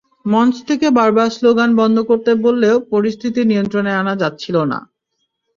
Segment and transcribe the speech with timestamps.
[0.25, 4.79] মঞ্চ থেকে বারবার স্লোগান বন্ধ করতে বললেও পরিস্থিতি নিয়ন্ত্রণে আনা যাচ্ছিল না।